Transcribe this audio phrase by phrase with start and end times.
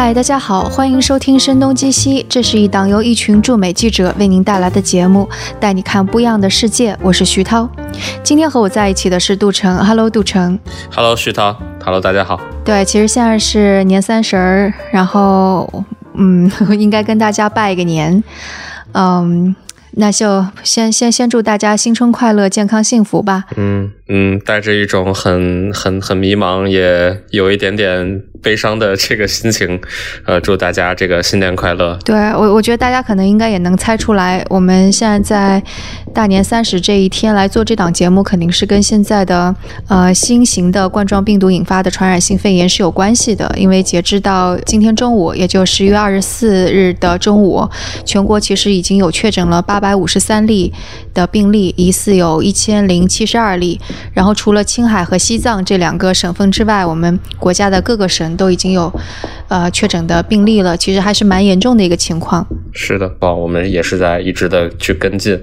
[0.00, 5.28] 嗨，大家好，欢迎收听《声东击西》，这是一档由一群驻美记者为您带来的节目，
[5.58, 6.96] 带你看不一样的世界。
[7.02, 7.68] 我是徐涛，
[8.22, 9.76] 今天和我在一起的是杜成。
[9.84, 10.56] Hello，杜成。
[10.94, 11.60] Hello，徐涛。
[11.84, 12.40] Hello，大家好。
[12.64, 15.84] 对，其实现在是年三十儿，然后
[16.14, 18.22] 嗯， 应该跟大家拜个年，
[18.92, 19.56] 嗯。
[19.92, 23.46] 那就先先先祝大家新春快乐、健康幸福吧。
[23.56, 29.80] 嗯嗯，带着一种很很很迷茫，也有一点点悲伤的这个心情，
[30.24, 31.98] 呃，祝大家这个新年快乐。
[32.04, 35.62] 对我，我觉得大家可能应该也能猜出来，我们现在在
[36.14, 39.52] 大年三十这一天来做这档节目，肯定是跟现在的
[39.88, 43.52] 呃新型的冠状病毒引发的传染性肺炎是有关系的。
[43.56, 47.68] 因为截至到今天中午，也就十月二十四日的中午，
[48.04, 49.88] 全国其实已经有确诊了八百。
[49.88, 50.70] 百五十三例
[51.14, 53.80] 的病例，疑似有一千零七十二例。
[54.12, 58.92] 然后除了青海和西藏这两个省份之外，我们国家的各个省都已经有
[59.48, 60.76] 呃确诊的病例了。
[60.76, 62.46] 其实还是蛮严重的一个情况。
[62.72, 65.40] 是的，啊，我们也是在一直的去跟进，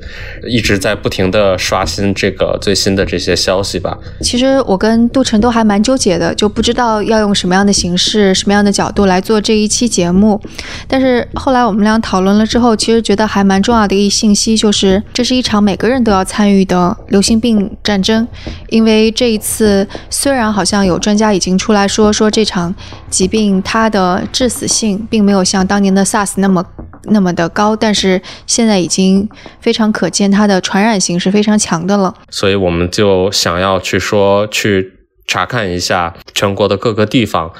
[0.47, 3.97] 一直在不停的刷新这个最新的这些消息吧。
[4.21, 10.39] 其实我跟杜晨都还蛮纠结的，就不知道要用什么样的形式、什么样的角度来做这一期节目。
[10.87, 14.35] 但是后来我们俩讨论了之后，其实觉得还蛮重要的一信。
[14.35, 18.27] 息就是，这是一场每个人都要参与的流行病战争，
[18.67, 22.74] 因为这一次虽然好像有专家已经出来说说这场
[23.09, 26.65] 疾病它的致死性并没有像当年的 SARS 那么
[27.05, 29.27] 那么的高，但是现在已经
[29.59, 32.13] 非常可见它的传染性是非常强的了。
[32.29, 34.93] 所以我们就想要去说，去
[35.27, 37.51] 查看一下全国的各个地方。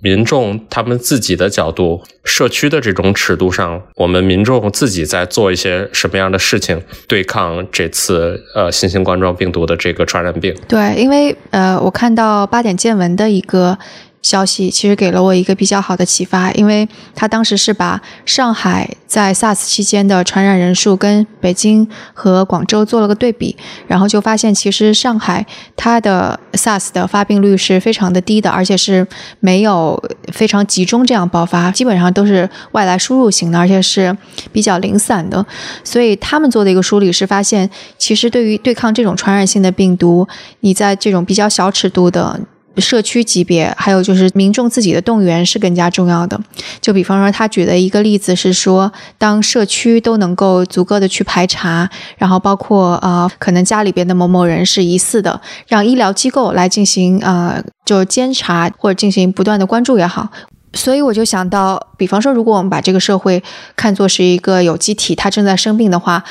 [0.00, 10.54] 民众他们自己的角度，社区的这种尺度上，我们民众自己在做一些什么样的事情，对抗这次呃新型冠状病毒的这个传染病？
[10.68, 13.78] 对，因为呃，我看到八点见闻的一个。
[14.24, 23.54] 消息其实给了我一个比较好的启发，因为他当时是把上海在 SARS 期间的传染人数跟北京和广州做了个对比，
[23.86, 25.44] 然后就发现其实上海
[25.76, 29.06] 它的 SARS 的发病率是非常的低的，而且是
[29.40, 30.02] 没有
[30.32, 34.16] 非常集中这样爆发，基本上都是外来输入型的，而且是
[34.50, 35.44] 比较零散的。
[35.84, 37.68] 所以他们做的一个梳理是发现，
[37.98, 40.26] 其实对于对抗这种传染性的病毒，
[40.60, 42.40] 你在这种比较小尺度的。
[42.78, 46.40] 社区级别，还有就是民众自己的动员是更加重要的。
[46.80, 60.28] 就比方说，他举的一个例子是说，当社区都能够足够的去排查，然后包括呃，可能家里边的某某人是疑似的，让医疗机构来进行呃，就监察或者进行不断的关注也好。
[60.74, 63.42] 所以我就想到，比方说，如果我们把这个社会
[63.76, 66.22] 看作是一个有机体，它正在生病的话，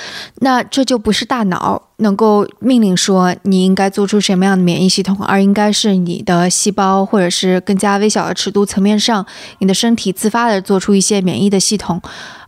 [0.41, 9.25] 那这就不是大脑能够命令说你应该做出什么样的免疫系统，而应该是你的细胞，或者是更加微小的尺度层面上，
[9.59, 12.01] 你的身体自发的做出一些免疫的系统。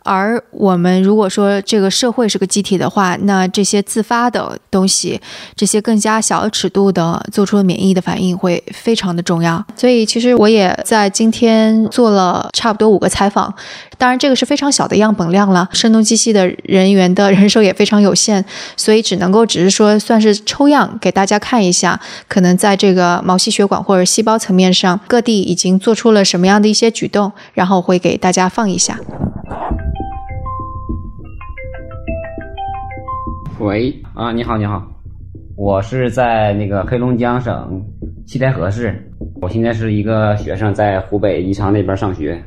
[0.06, 5.20] 而我们如果说这个社会是个机体的话，那这些自发的东西，
[5.56, 9.66] 这些更加小尺度的做出了免疫的反应会非常的重要。
[9.76, 13.52] 所以其实我也在今天做了差不多五个采访，
[13.98, 18.46] 当然这个是非常小的样本量了，声东击西的人员的人手也非常有限，
[18.78, 29.00] 所以只能够只是说算是抽样给大家看一下，可能在这个毛细血管或者细胞层面上，各地已经做出了什么样的一些举动，然后会给大家放一下。
[33.60, 34.86] 喂啊，你好，你好，
[35.56, 37.82] 我是在那个黑龙江省
[38.28, 38.94] 七台河市，
[39.42, 42.38] 我现在是一个学生，在湖北宜昌那边上学。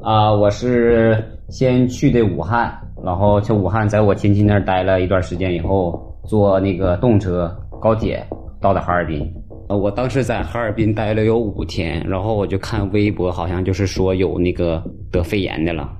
[0.00, 2.72] 啊，我是先去的武汉，
[3.04, 8.24] 然后去武汉，在我亲戚那儿待了一段时间以后，坐那个动车高铁
[8.58, 9.30] 到的哈尔滨。
[9.68, 14.82] 呃，我当时在哈尔滨待了有五天，然后我就看微博，好像就是说有那个
[15.12, 15.92] 得肺炎的了。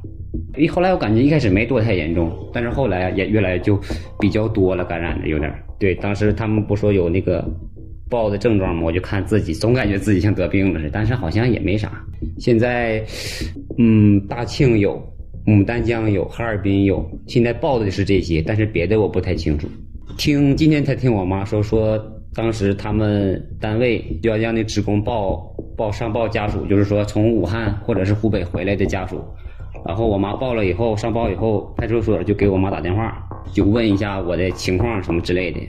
[0.57, 3.79] 一后来我感觉一开始没多太严重，但是后来也越来就
[4.19, 5.53] 比较多了，感染的有点。
[5.79, 7.45] 对，当时他们不说有那个
[8.11, 8.83] 报的症状吗？
[8.85, 12.05] 我就看自己总感觉自己像得病了似的，但是好像也没啥。
[12.39, 13.03] 现在，
[13.79, 15.01] 嗯，大庆有，
[15.47, 19.69] 牡丹江有，哈尔滨有，现在报的是这些，但是别的我不太清楚。
[20.17, 21.99] 听今天才听我妈说，说
[22.35, 25.37] 当时他们单位要让那职工报
[25.77, 29.23] 报上报家属，就是说从武汉或者是湖北回来的家属。
[29.89, 35.61] 然后我妈报了以后，上报以后，派出所就给我妈打电话，就问一下我的情况什么之类的。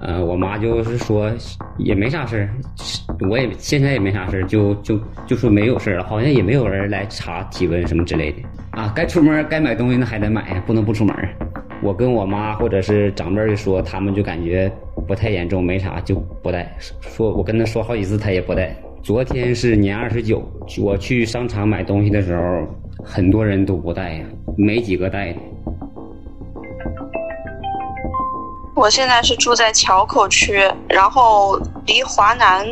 [0.00, 1.28] 呃，我妈就是说
[1.76, 2.48] 也没啥事儿，
[3.28, 4.96] 我也现在也没啥事儿，就就
[5.26, 8.38] 就说没有事儿了，好像也没有人来查体温什么之类的。
[8.70, 11.12] 啊，该出门该买东西那还得买，不能不出门。
[11.82, 14.70] 我跟我妈或者是长辈说，他们就感觉
[15.08, 16.72] 不太严重，没啥就不带。
[17.00, 18.72] 说我跟他说好几次，他也不带。
[19.02, 20.40] 昨天是年二十九，
[20.78, 22.42] 我去商场买东西的时候，
[23.04, 24.24] 很多人都不带呀，
[24.56, 25.40] 没几个带的。
[28.76, 30.54] 我现在是住在桥口区，
[30.88, 32.64] 然后离华南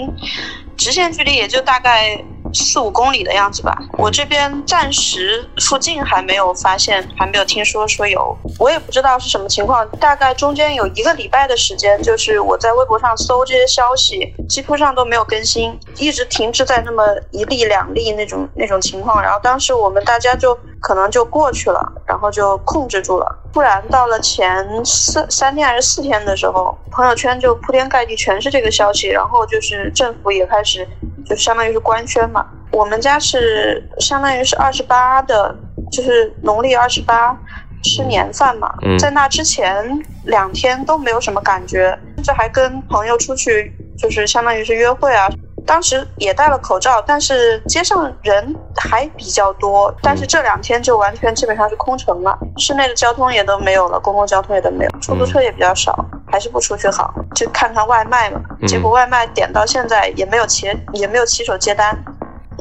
[0.76, 2.16] 直线距离也就大概
[2.52, 3.76] 四五公里的样子吧。
[3.98, 9.88] 我这边暂时附近还没有发现，还没有听说说有，我也不知道是什么情况。
[9.98, 19.22] 大概中间有一个礼拜的时间，就是我在微博上搜这些消息，几乎上都没有更新，一直停滞在那么一例两例那种那种情况。
[19.22, 23.38] 然后当时我们大家就可能就过去了，然后就控制住了。
[23.52, 30.86] 突然到了前四三天还是四天的时候，朋友圈就铺天盖地全是这个消息，然后就是政府也开始
[31.26, 32.46] 就相当于是官宣嘛。
[32.72, 35.54] 我们家是相当于是二十八的，
[35.90, 37.36] 就是农历二十八
[37.82, 45.28] 吃年饭嘛，在那之前两天都没有什么感觉，甚至还跟朋友出去就是相当于是约会啊。
[45.66, 49.94] 当时也戴了口罩，但是街上人还比较多。
[50.02, 58.40] 但是这两天就完全基本上是空城了，室内的交通也都没有了，公共交通也都没有，出租车也比较少，还是不出去好，就看看外卖嘛。
[58.66, 61.96] 结果外卖点到现在也没有骑，也没有骑手接单。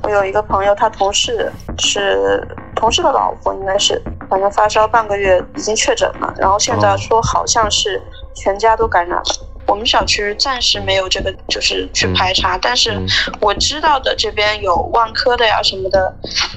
[0.03, 2.41] 我有一个朋友，他同事是
[2.75, 8.01] 同事的老婆，应该是，反正发烧半个月，已经确诊了，然后现在说好像是
[8.33, 9.23] 全家都感染了。
[9.69, 12.99] 我们小区暂时没有这个，就是去排查，但是
[13.39, 16.11] 我知道的这边有万科的呀什么的，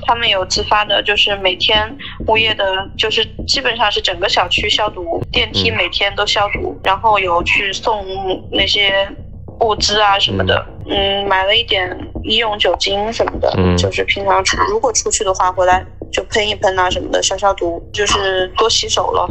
[0.06, 1.94] 他们有自发的，就是每天
[2.26, 2.64] 物业的，
[2.97, 8.03] 就是基本上是整个小区消毒，电梯每天都消毒，然后有去送
[8.50, 9.06] 那些
[9.61, 11.94] 物资啊什么的，嗯，买了一点
[12.25, 19.29] 医用酒精什么的，就是平常出如果出去的话，回来就喷一喷啊什么的，消消毒，就是多洗手了。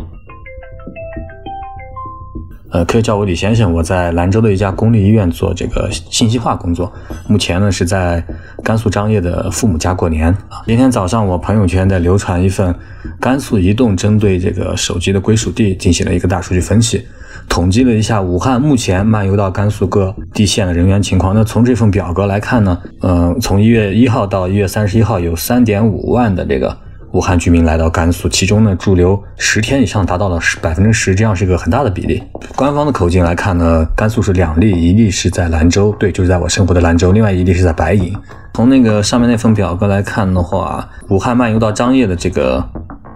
[2.72, 3.72] 呃，可以叫我李先生。
[3.74, 6.92] 我在兰州的一家公立医院做这个信息化工作。
[7.28, 8.24] 目前呢是在
[8.64, 10.64] 甘肃张掖的父母家过年啊。
[10.66, 12.74] 今天早上我朋友圈在流传一份
[13.20, 17.06] 甘肃移动针对这个手机的归属地进行了一个大数据分析，
[17.50, 21.36] 统计了一下武汉目前漫游到甘肃各地县的人员情况。
[21.36, 26.78] 那从这份表格来看呢，嗯，从一月一号到一月三十一号有三点五万的这个。
[27.14, 32.24] 武汉居民来到甘肃，其中呢驻留十天以上达到了十百分之十，这样是一个很大的比例。
[32.56, 38.14] 官方的口径来看呢，甘肃是两例，一例是在兰州，对，就是在我生活的兰州，另外一例是在白银。
[38.54, 42.64] 从那个上面那份表格来看的话，武汉漫游到张掖的这个。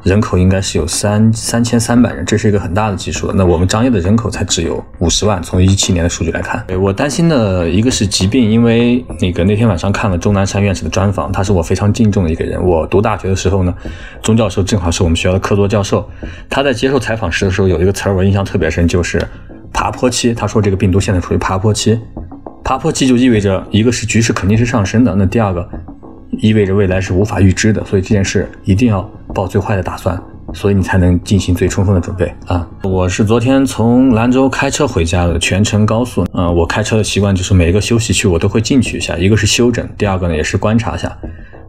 [0.05, 3.31] 人口应该是有三三千三百人，这是一个很大的基数。
[3.31, 12.63] 那我们张掖的人口才只有五十万，从一七年的数据来看，我担心的一个是疾病，因为那个那天晚上看了钟南山院士的专访，他是我非常敬重的一个人。
[12.63, 13.73] 我读大学的时候呢，
[14.21, 16.07] 钟教授正好是我们学校的客座教授，
[16.47, 19.19] 他在接受采访时的时候有一个词儿我印象特别深，就是
[19.73, 20.35] 爬坡期。
[20.35, 21.99] 他说这个病毒现在处于爬坡期，
[22.63, 25.67] 爬坡期就意味着一个是局势肯定是上升的，那第二个。
[26.31, 29.01] 意味着未来是无法预知的，所以这件事一定要
[29.33, 30.21] 抱最坏的打算，
[30.53, 32.67] 所以你才能进行最充分的准备啊！
[32.83, 36.25] 我是昨天从兰州开车回家的，全程高速。
[36.33, 41.17] 嗯，我开车的习惯就是每个休息区我都会进去一下，一个是休整，第二个呢也是观察一下。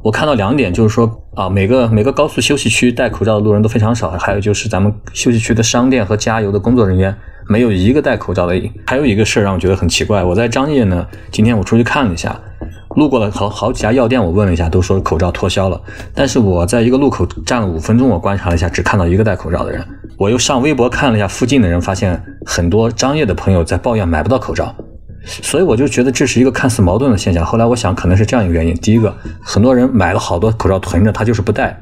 [0.03, 7.15] 我看到两点，就是说啊，每个每个高速休息区戴口罩的路人都非常少，还有就是咱们休息区的商店和加油的工作人员
[7.49, 8.55] 没有一个戴口罩的。
[8.87, 12.39] 还有一个事儿让我觉得很奇怪，我在张掖呢，今天我出去看了一下。
[12.97, 15.81] 路过了好好几家药店，我问了一下，都说口罩脱销了。
[16.15, 19.87] 但是我在一个路口站了五分钟，我观察了一下，只看到一个戴口罩的人。
[20.19, 24.75] 我又上微博看了一下附近的人，发现很多张掖的朋友在抱怨买不到口罩，
[25.27, 27.45] 所以我就觉得这是一个看似矛盾的现象。
[27.45, 31.79] 后来我想，可能是这样一个原因：第一个，很多人买了好多口罩囤着，他就是不戴，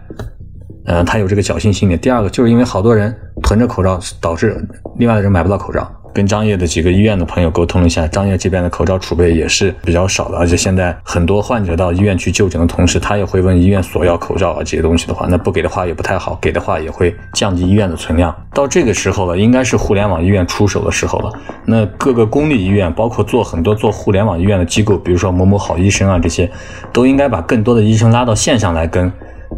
[0.86, 4.56] 嗯，他有这个侥幸心理；第二个，就是因为好多人囤着口罩，导致
[4.96, 5.88] 另外的人买不到口罩。
[6.14, 18.32] 跟张掖的几个医院的朋友沟通了一下，张掖这边的口罩储备也是比较少的，而且现在很多患者到医院去就诊的同时，他也会问医院索要口罩啊这些东西的话，那不给的话也不太好，给的话也会降低医院的存量。
[18.52, 21.32] 到这个时候了，应该是互联网医院出手的时候了。
[21.66, 26.48] 那各个公立医院，包括做很多做互联网医院的机构，比如说某某好医生啊这些，
[26.92, 29.12] 都应该把更多的医生拉到线上来跟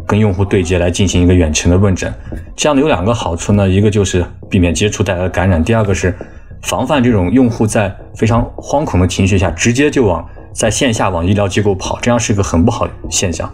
[0.07, 2.11] 跟用户对接，来进行一个远程的问诊。
[2.55, 6.15] 这样的有两个好处呢，一个就是避免接触带来的感染，第二个是。
[6.63, 13.51] 防范这种用户在非常惶恐的情绪下，直接就往在线下往医疗机构跑，这样是一个很不好的现象。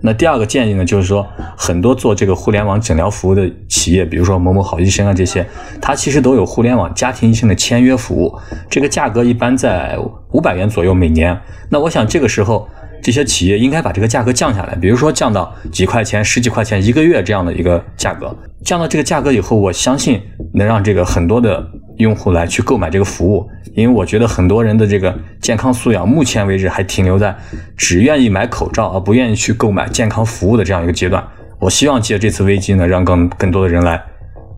[0.00, 5.46] 那第二个建议呢，就是说很多做这个互联网诊疗服务的企业，比如说某某好医生啊这些，
[5.80, 9.98] 它其实都有互联网家庭医生的签约服务，这个价格一般在
[10.32, 11.38] 五百元左右每年。
[11.70, 12.68] 那我想这个时候。
[13.04, 18.34] 这些企业应该把这个价格降下来，比如说降到几块钱、十几块钱一个月这样的一个价格。
[18.64, 20.18] 降到这个价格以后，我相信
[20.54, 21.62] 能让这个很多的
[21.98, 27.36] 用户来去购买这个服务，因为我觉得很多人的这个健康素养，目前为止还停留在
[27.76, 31.22] 只愿意买口罩而不愿意去购买健康服务的这样一个阶段。
[31.58, 34.02] 我希望借这次危机呢，让更更多的人来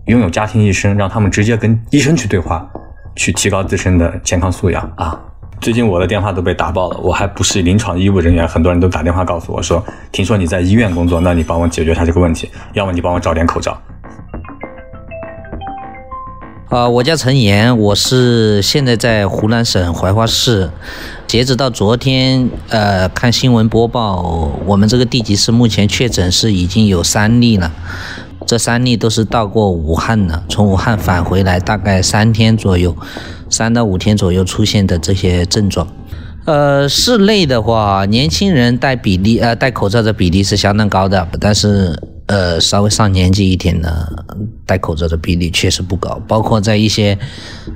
[0.05, 2.65] 拥有家庭医生，让他们直接跟医生去对话，
[3.17, 5.21] 去提高自身的健康素养啊。
[5.61, 13.77] 最近我的电话都被打爆了，我还不是临床医务人员，很多人都打电话告诉我说，听说你在医院工作，那你帮我解决一下这个问题，要么你帮我找点口罩。
[16.69, 20.71] 啊，我叫陈岩，我是现在在湖南省怀化市。
[21.27, 27.73] 截止到昨天，呃，看新闻播报，我们这个地级市目前确诊是已经有三例了。
[28.45, 32.97] 这三例都是到过武汉的，从武汉返回来，大概三天左右，
[33.49, 35.87] 三到五天左右出现的这些症状。
[36.45, 44.25] 呃，室内的话，年轻人戴比例，呃，戴口罩的比例是相当高的，但是，呃，稍微上年纪一点的，
[44.65, 46.21] 戴口罩的比例确实不高。
[46.29, 47.19] 包括在一些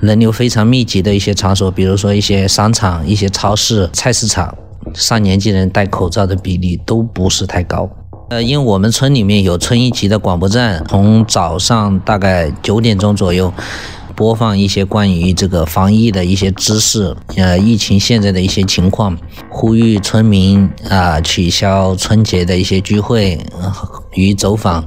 [0.01, 4.57] 人流非常密集的一些场所，比如说一些商场、一些超市、菜市场，
[4.95, 7.91] 上年纪人戴口罩的比例都不是太高。
[8.31, 13.53] 呃，因为我们村里面有村一级的广播站，从早上大概九点钟左右
[14.15, 19.19] 播放一些关于这个防疫的一些知识，呃，疫情现在的一些情况，
[19.49, 23.37] 呼吁村民啊取消春节的一些聚会
[24.13, 24.85] 与走访，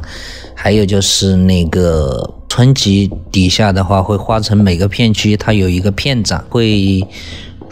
[0.55, 7.05] 还有就是那个村级底下的话会划成每个片区，它有一个片长会。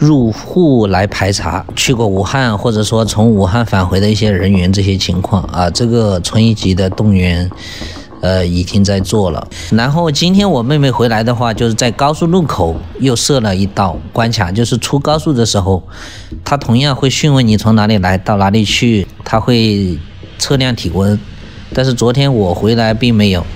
[0.02, 7.48] 入户来排查去过武汉或者说从武汉返回的一些人员这些情况啊，这个村一级的动员，
[8.20, 9.46] 呃，已经在做了。
[9.70, 15.80] 然后今天我妹妹回来的话，就是在高速路口又设了一道关卡，就是出高速的时候，
[16.44, 19.96] 他同样会询问你从哪里来到哪里去，他会
[20.36, 21.16] 测量体温，
[21.72, 23.46] 但是昨天我回来并没有。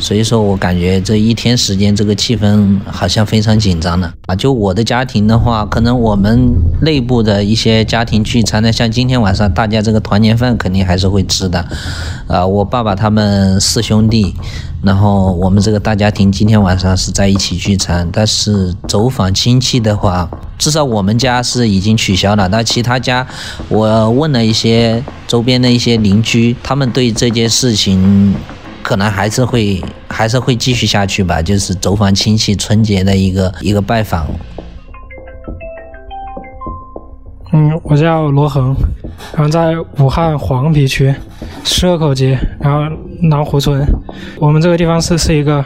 [0.00, 4.34] 所以说我感觉这一天时间，这个气氛好像非常紧张的啊！
[4.34, 11.64] 就我的家庭的话，可能我们内部的一些家庭聚餐呢，像今天晚上大家这个团年饭肯定还是会吃的，
[12.26, 14.34] 啊，我爸爸他们四兄弟，
[14.82, 20.28] 然后我们这个大家庭今天晚上是在一起聚餐，但是走访亲戚的话，
[20.58, 22.48] 至少我们家是已经取消了。
[22.48, 23.26] 那其他家，
[23.68, 28.34] 我问了一些周边的一些邻居，他们对这件事情。
[28.82, 34.26] 可能还是会还是会继续下去吧，就是走访亲戚春节的一个一个拜访。
[37.52, 38.74] 嗯，我叫罗恒，
[39.34, 41.12] 然后在武汉黄陂区
[41.64, 42.82] 蛇口街，然后
[43.22, 43.84] 南湖村。
[44.38, 45.64] 我们这个地方是是一个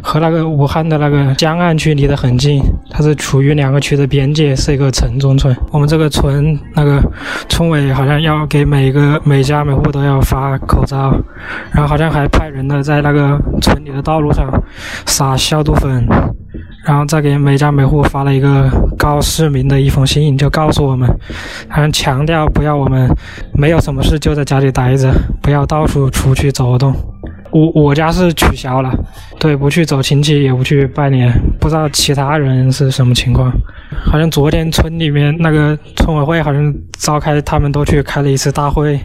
[0.00, 5.54] 和那个武汉的那个江岸区离得很近，它是处于两个区的边界，是一个城中村。
[5.72, 7.02] 我们这个村那个
[7.48, 11.12] 村委好像要给每个每家每户都要发口罩，
[11.72, 14.48] 然后好像还派人呢在那个村里的道路上
[15.06, 16.06] 撒消毒粉。
[16.86, 18.70] 然后再给每家每户发了一个
[19.06, 21.08] 告市民的一封信，就告诉我们，
[21.68, 23.08] 好像强调不要我们
[23.54, 26.92] 没有什么事就在家里待着，不要到处出去走动。
[27.52, 28.92] 我我家是取消了，
[29.38, 31.32] 对，不去走亲戚，也不去拜年。
[31.60, 33.52] 不知道其他人是什么情况。
[34.04, 38.98] 好像昨天村里面那个村委会好像召开，他们都去开了一次大会，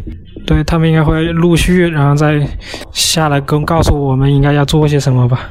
[0.47, 2.41] 对他们应该会陆续然后再
[2.91, 5.47] 下来跟告诉我们应该要做些什么吧。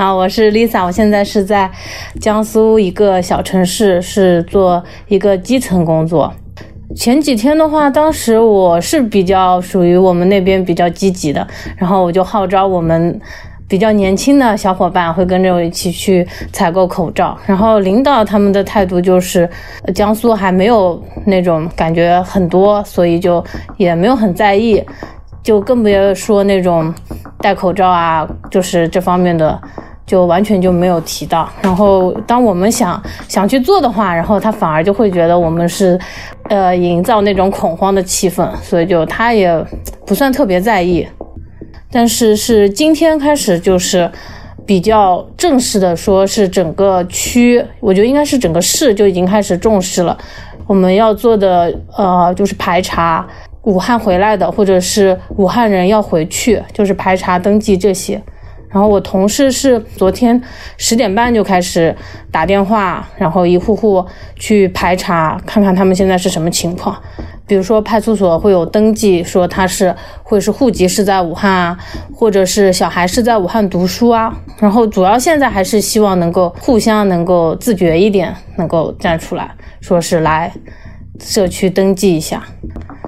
[0.00, 1.70] 好，我是 Lisa，我现在是在
[2.18, 6.32] 江苏一个小城市，是做一个基层工作。
[6.96, 13.20] 前几天的话，当时我是比较属于我们那边比较积极的，然后我就号召我们
[13.68, 17.36] 比较年轻的小伙伴会跟着我一起去采购口罩。
[17.44, 19.46] 然后领导他们的态度就是，
[19.94, 23.44] 江苏还没有那种感觉很多，所以就
[23.76, 24.82] 也没有很在意，
[25.42, 26.90] 就更别说那种
[27.40, 29.60] 戴口罩啊，就是这方面的。
[30.10, 35.96] 就完全就没有提到，然后当我们想想去做的话，然后他反而就会觉得我们是，
[36.48, 39.64] 呃，营造那种恐慌的气氛，所以就他也
[40.04, 41.06] 不算特别在意。
[41.92, 44.10] 但是是今天开始就是
[44.66, 50.18] 比较正式的说，是整个区，我觉得应该是整个市就已经开始重视了。
[50.66, 53.24] 我们要做的呃就是排查
[53.62, 58.20] 武汉回来的，或者是武汉人要回去，就是排查登记这些。
[58.72, 60.40] 然后我同事是昨天
[60.76, 61.94] 十点半就开始
[62.30, 64.04] 打电话，然后一户户
[64.36, 66.96] 去排查，看看他们现在是什么情况。
[67.46, 71.78] 比如说派出所会有登记，说他是会是户籍是在武汉啊，
[72.14, 74.32] 或者是小孩是在武汉读书啊。
[74.60, 79.50] 然后主要现在还是希望能够互相能够自觉一点，能够站出来
[79.80, 80.52] 说是来
[81.18, 82.40] 社区登记一下。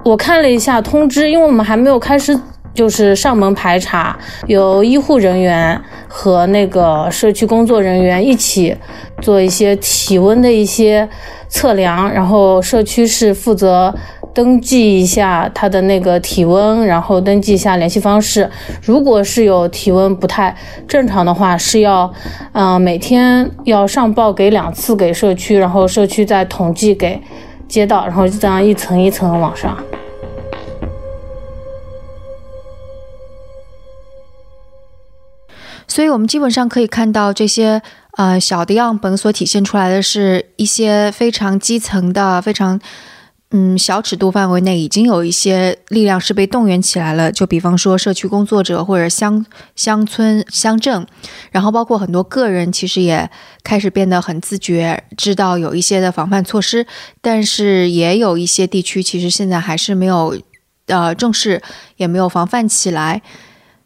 [0.03, 2.37] 我看了一下通知，因为我们还没有开始。
[2.73, 8.75] 就是上门排查，由医护人员和那个社区工作人员一起
[9.21, 11.07] 做一些体温的一些
[11.47, 13.93] 测量，然后社区是负责
[14.33, 18.49] 登记一下他的那个体温，然后登记一下联系方式。
[18.81, 20.55] 如果是有体温不太
[20.87, 22.11] 正常的话，是要，
[22.53, 27.21] 嗯、每天要上报给两次给社区，然后社区再统计给
[27.67, 29.77] 街道，然后就这样一层一层往上。
[35.93, 37.79] 所以我们基本上可以看到这些
[38.17, 42.81] 呃小的样本所体现出来的是一些非常基层的、非常
[43.51, 47.31] 嗯小尺度范围内已经有一些力量是被动员起来了。
[47.31, 49.45] 就比方说社区工作者或者乡
[49.75, 51.05] 乡村乡镇，
[51.51, 53.29] 然后包括很多个人，其实也
[53.63, 56.87] 开始变得很自觉，知道有一些的防范措施，
[57.21, 60.35] 但是也有一些地区其实现在还是没有
[60.87, 61.61] 呃重视，
[61.97, 63.21] 也没有防范起来。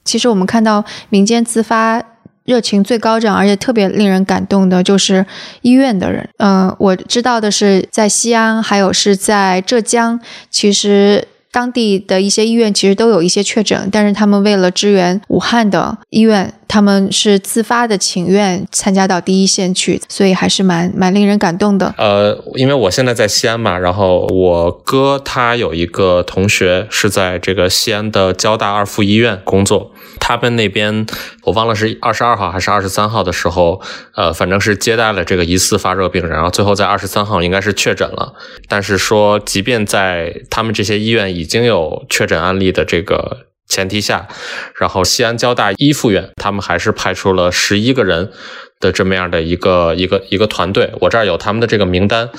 [0.07, 2.01] 其实我们看到民间自发
[2.45, 5.25] 热情最高涨，而且特别令人感动的，就是
[5.61, 6.27] 医院的人。
[6.37, 10.17] 嗯、我知道的是，在西安，还有是在浙江，
[10.49, 21.93] 其实当地的一些医院其实都有一些确诊，但是他们为了支援武汉的医院，他们是自发的请愿参加到第一线去，所以还是蛮蛮令人感动的。
[21.97, 31.05] 呃，因为我现在在西安嘛，然后我哥他有一个同学是在这个西安的交大二附医院工作，他们那边
[31.43, 33.81] 我忘了是二十二号还是二十三号的时候，
[34.15, 38.33] 呃，反正是接待了这个疑似发热病人，然后最后在二十三号应该是确诊了，
[38.67, 44.27] 但是说即便在他们这些医院已经有确诊案例的这个前提下，
[44.75, 48.31] 然后西安交大一附院他们还是派出了十一个人
[48.79, 52.29] 的这么样的一个一个一个团队，我这儿有他们的这个名单，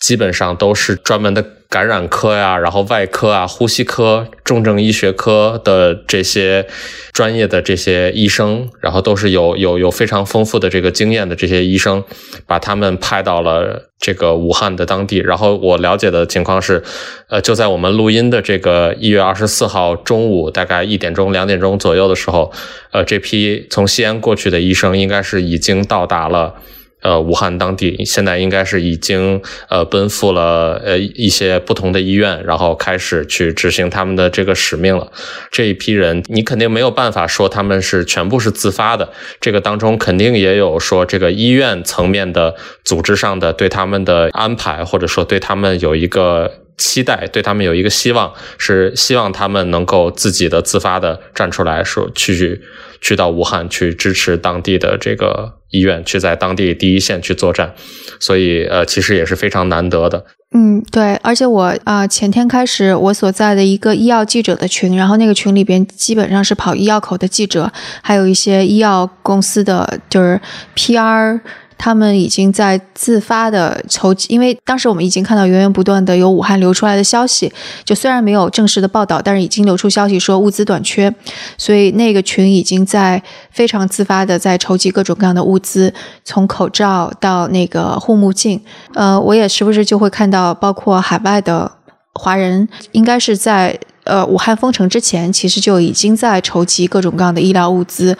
[0.00, 6.66] 基本上都是专门的感染科呀，然后外科啊、呼吸科、重症医学科的这些
[7.12, 12.02] 专业的这些医生，然后都是有有有非常丰富的这个经验的这些医生，
[12.46, 15.18] 把他们派到了这个武汉的当地。
[15.18, 16.82] 然后我了解的情况是，
[17.28, 22.50] 呃，就在我们录音的这个一月二十四号中午大概一点钟、两点钟左右的时候，
[22.90, 26.54] 呃，这批从西安过去的医生应该是已经到达了。
[27.00, 35.10] 呃，武汉当地现在应该是已经呃奔赴了呃一些不同的医院，然后开始去执行他们的这个使命了。
[35.50, 39.10] 这一批人，你肯定没有办法说他们是全部是自发的，
[39.40, 46.50] 这个当中肯定也有说这个医院层面的组织上的对他们的安排，或者说对他们有一个。
[46.80, 52.62] 期待对他们有一个希望，是希望他们能够自己的自发的站出来说去
[53.02, 57.74] 去到武汉去支持当地的这个医院，去在当地第一线去作战，
[58.18, 60.24] 所以呃，其实也是非常难得的。
[60.52, 67.70] 嗯，对，而且我啊、前天开始我所在的一个医药记者的群，然后那个群里边基本上是跑医药口的记者，
[68.02, 70.40] 还有一些医药公司的就是
[70.74, 71.40] PR。
[71.82, 77.50] 他们已经在自发的筹集，因为当时我们已经看到源源不断的有武汉流出来的消息，
[77.84, 81.10] 就虽然没有正式的报道，但是已经流出消息说物资短缺，
[81.56, 85.90] 所以那个群已经在非常自发的在筹集各种各样的物资，
[86.22, 88.60] 从口罩到那个护目镜，
[88.92, 91.72] 呃，我也时不时就会看到，包括海外的
[92.12, 98.18] 华人，应该是在呃武汉封城之前，其实就已经在筹集各种各样的医疗物资。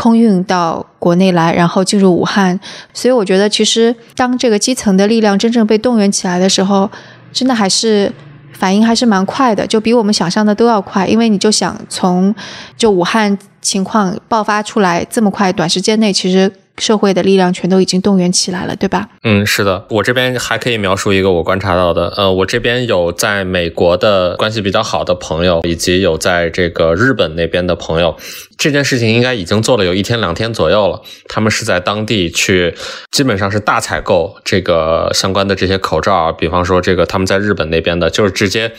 [0.00, 2.58] 空运到国内来，然后进入武汉，
[2.94, 6.90] 所以我觉得，其实当这个基层的力量真正被动员起来的时候，
[7.34, 8.10] 真的还是
[8.54, 11.06] 反应还是蛮快的，就比我们想象的都要快。
[11.06, 12.34] 因为你就想从
[12.78, 19.06] 就武汉情况爆发出来这么快，短时间内，其实社会的力量全都已经动员起来了，对吧？
[19.22, 28.16] 嗯，是的，我这边还可以描述一个我观察到的，呃，我这边有在美国的关系比较好的朋友，以及有在这个日本那边的朋友。
[28.60, 31.00] 这件事情应该已经做了有一天两天左右了。
[31.26, 32.74] 他们是在当地去，
[33.10, 38.70] 基本上是大采购这个相关的这些口罩，比方说这个他们在日本那边的，就是直接，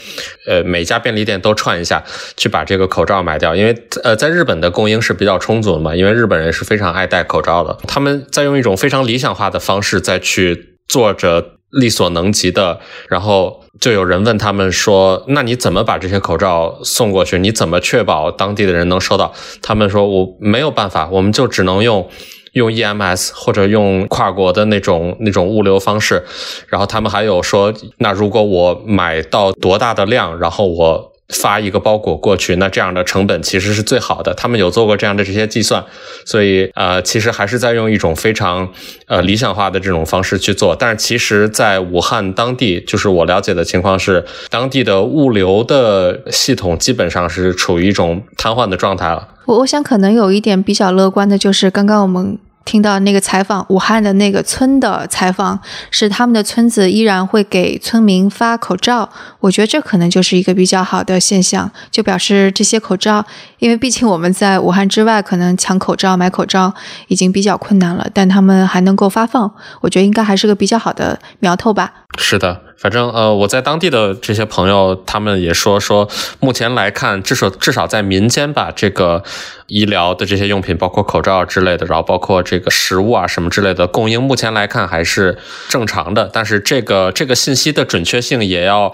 [0.46, 2.04] 呃，每家便利店都串一下，
[2.38, 12.80] 去把这个口罩买掉，因为呃，在日本的供应是比较充足的嘛，因为日本人是非常爱戴口罩的，他们在用一种非常理想化的方式再去做着力所能及的，
[13.10, 17.40] 然后就有人问他们说：“那你怎么把这些口罩送过去？
[17.40, 22.08] 你怎么确保当地的人能收到？”他们说：“我没有办法，我们就只能用。”
[22.54, 26.22] 用 EMS 或者用跨国的那种那种物流方式，
[26.68, 34.34] 然后他们还有说，那如果我买到多大的量，然后我发一个包裹过去，那这样的成本其实是最好的。
[34.34, 35.84] 他们有做过这样的这些计算，
[36.26, 38.70] 所以呃，其实还是在用一种非常
[39.08, 40.76] 呃理想化的这种方式去做。
[40.76, 49.30] 但是其实，在武汉当地，就是我了解的情况是，当地的物流的系统基本上是处于一种瘫痪的状态了。
[49.46, 52.38] 我我想可能有一点比较乐观的就是刚刚我们。
[52.64, 63.26] 听到那个采访武汉的那个村的采访，是他们的村子依然会给村民发口罩，我觉得这可能就是一个比较好的现象，就表示这些口罩，
[63.60, 66.74] 因为毕竟我们在武汉之外可能抢口罩、买口罩
[67.08, 71.92] 已经比较困难了，但他们还能够发放，我觉得应该还是个比较好的苗头吧。
[72.18, 72.62] 是的。
[72.82, 79.24] 反正呃，我在当地的这些朋友，他们也说说，目前来看，至少至少在民间吧，这个
[79.68, 85.38] 医疗的这些用品，包括口罩之类的，然后包括这个食物啊什么之类的供应，目前来看还是
[85.70, 86.28] 正常的。
[86.34, 88.92] 但是这个这个信息的准确性也要。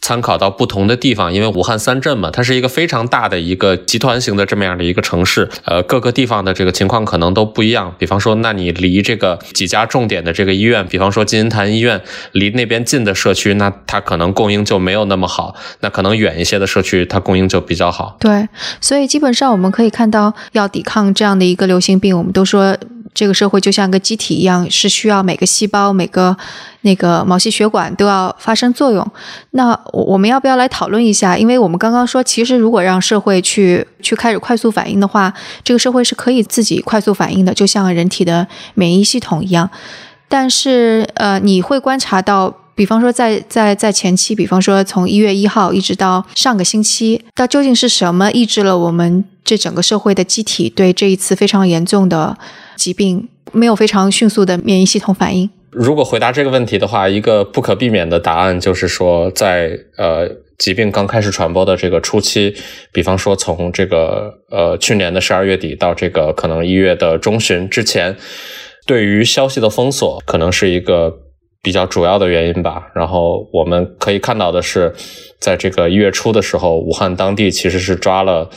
[0.00, 7.94] 参考到不同的地方，因为武汉三镇嘛，它是一个非常大的一个集团型的这么样的一个城市，呃，各个地方的这个情况可能都不一样。
[7.98, 12.00] 比方说，那你离这个几家重点的这个医院，比方说金银潭医院，
[12.32, 18.16] 离那边近的社区，那它可能供应就没有那么好；那可能远一些的社区，它供应就比较好。
[18.20, 18.48] 对，
[18.80, 22.76] 所以基本上我们可以看到，要抵抗这样的一个流行病，我们都说。
[23.18, 26.36] 这个社会就像一个机体一样，是需要每个细胞、每个
[26.82, 29.04] 那个毛细血管都要发生作用。
[29.50, 31.36] 那我们要不要来讨论一下？
[31.36, 39.68] 因为我们刚刚说，其实如果让社会去去开始快速反应的话，这个社会是可以自己快速反应的，就像人体的免疫系统一样。
[40.28, 52.38] 但是，呃，你会观察到，比方说在在在前期，比方说从一月一号一直到上个星期，那究竟是什么抑制了我们这整个社会的机体对这一次非常严重的？
[52.78, 55.50] 疾病没有非常迅速的免疫系统反应。
[55.70, 62.54] 如果回答这个问题的话，一个不可避免的答案就是说，在呃疾病刚开始传播的这个初期，
[62.92, 68.16] 比方说从这个呃去年的十二月底到这个可能一月的中旬之前，
[68.86, 71.12] 对于消息的封锁可能是一个
[71.62, 72.88] 比较主要的原因吧。
[72.94, 74.94] 然后我们可以看到的是，
[75.38, 78.48] 在这个一月初的时候，武汉当地其实是抓了。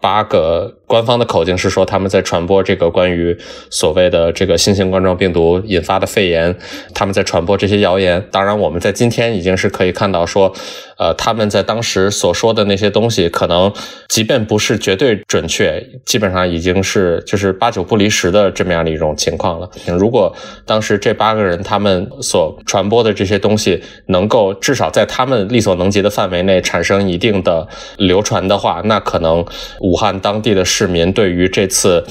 [0.00, 3.36] 八个官方的口径是说他们在传播这个关于
[3.70, 6.52] 所谓的这个新型冠状病毒引发的肺炎，
[6.94, 8.26] 他们在传播这些谣言。
[8.32, 10.52] 当然，我们在今天已经是可以看到说，
[10.96, 13.72] 呃，他们在当时所说的那些东西，可能
[14.08, 19.70] 即便不是绝对准确，基本上已经是就是八九不离十的这么样的一种情况了。
[19.98, 29.44] 如果当时这八个人他们所传播的这些东西能够至少在他们力所能及的范围内产生一定的流传的话，那可能。
[29.80, 32.04] 武汉当地的市民对于这次，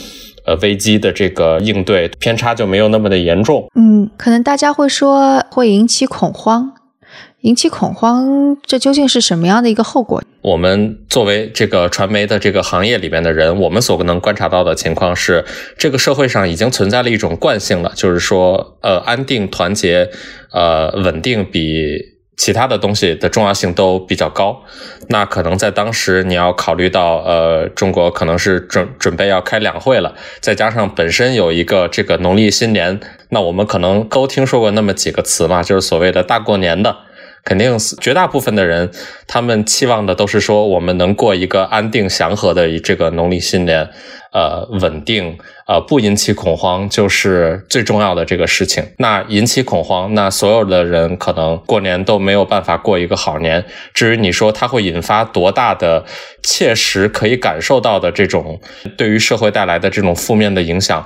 [0.46, 3.66] 呃危机的这个应对偏差就没有那么的严重。
[3.76, 6.74] 嗯，可能大家会说会引起恐慌，
[7.44, 10.22] 引起恐慌，这究竟是什么样的一个后果？
[10.42, 15.46] 我们作为这个传媒的这个行业里边的人，我们所能观察到的情况是，
[15.78, 20.10] 这个社会上已经存在了一种惯性了，就是说，呃，安定、团结、
[20.52, 22.17] 呃，稳定比。
[22.38, 24.64] 其他的东西的重要性都比较高，
[25.10, 36.96] 那可能在当时你要考虑到，呃，中国可能是准准备要开两会了，再加上本身有一个这个农历新年，那我们可能都听说过那么几个词嘛，就是所谓的大过年的。
[37.48, 38.92] 肯定绝大部分的人，
[39.26, 43.88] 他们期望的都是说，我们能过一个安定祥和的这个农历新年，
[44.34, 48.86] 呃，稳定，呃，不引起恐慌，就是最重要的这个事情。
[48.98, 53.64] 那引起恐慌，那所有的人可能过年都没有办法过一个好年。
[53.94, 56.04] 至于你说它会引发多大的
[56.44, 58.60] 切实可以感受到的这种
[58.98, 61.06] 对于社会带来的这种负面的影响，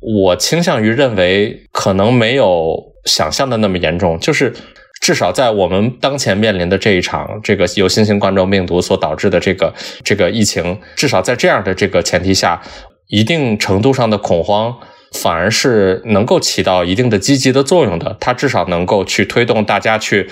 [0.00, 4.52] 我倾向于认为可能没有想象的那么严重，就是。
[5.00, 12.60] 至少在我们当前面临的这一场这个由新型冠状病毒所导致的这个这个疫情，至少在这样的这个前提下，
[13.08, 14.76] 一定程度上的恐慌
[15.12, 18.14] 反而是能够起到一定的积极的作用的。
[18.20, 20.28] 它至少能够去推动大家去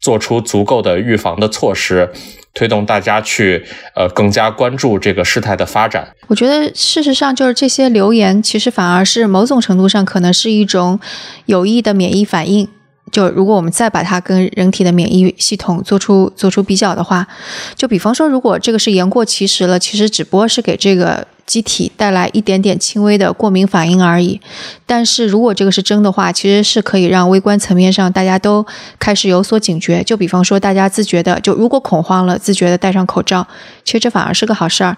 [0.00, 2.10] 做出足够的预防的措施，
[2.54, 6.08] 推动大家去呃更加关注这个事态的发展。
[6.28, 10.98] 我觉得事实上就是这些留言其实反而是某种程度上可能是一种
[11.44, 12.66] 有益的免疫反应。
[13.12, 17.26] 就如果我们再把它跟人体的免疫系统做出做出比较的话，
[17.74, 24.40] 就比方说，如果这个是言过其实了，其实只不过是给这个机体带来一点点轻微的过敏反应而已。
[24.84, 28.66] 但是如果这个是真的话，其实是可以让微观层面上大家都
[28.98, 30.02] 开始有所警觉。
[30.02, 33.46] 就比方说，大家自觉的，就如果恐慌了，自觉的戴上口罩，
[33.84, 34.96] 其实这反而是个好事儿。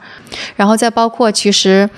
[0.57, 1.89] 然后再包括，其实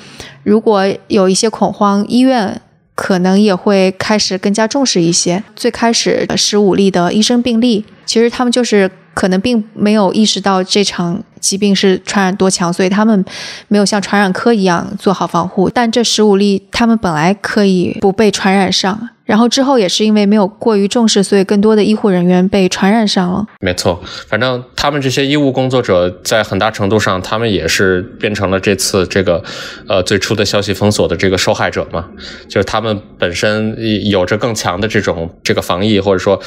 [0.42, 2.61] 如果有一些恐慌，医院。
[3.00, 5.42] 可能也会开始更加重视一些。
[5.56, 13.24] 最开始十五例的医生病例，其实他们就是可能并没有意识到这场疾病是传染多强，所以他们
[13.68, 15.70] 没有像传染科一样做好防护。
[15.70, 19.08] 但这十五例，他们本来可以不被传染上。
[19.24, 23.46] 然后之后也是因为没有过于重视，所以更多的医护人员被传染上了。
[23.61, 29.40] 没错，反正他们这些医务工作者在很大程度上，他们也是变成了这次这个
[29.87, 32.09] 呃最初的消息封锁的这个受害者嘛。
[32.48, 33.76] 就是他们本身
[34.09, 36.40] 有着更强的这种这个防疫或者说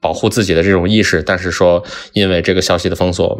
[0.00, 3.38] 保护自己的这种意识，但是说因为这个消息的封锁，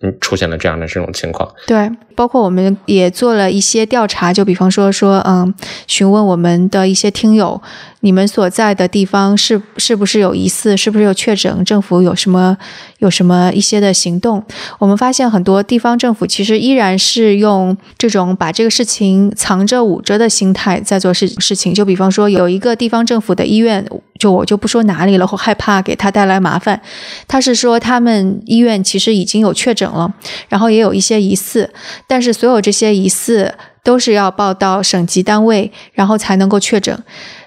[0.00, 1.48] 嗯，出现了这样的这种情况。
[1.68, 5.54] 对，包括我们也做了一些调查，就比方说说嗯，
[5.86, 7.62] 询问我们的一些听友。
[8.04, 10.76] 你们所在的地方是是不是有疑似？
[10.76, 11.64] 是不是有确诊？
[11.64, 12.54] 政府有什么
[12.98, 14.44] 有什么一些的行动？
[14.78, 21.72] 我们发现很多地方政府其实依然是用这种把这个事情藏着捂着的心态在做事事情。
[21.72, 23.82] 就比方说，有一个地方政府的医院，
[24.18, 26.78] 就我就不说哪里了，或害怕给他带来麻烦。
[27.26, 30.12] 他是说他们医院其实已经有确诊了，
[30.50, 31.72] 然后也有一些疑似，
[32.06, 36.98] 但是所有这些疑似都是要报到省级单位，然后才能够确诊。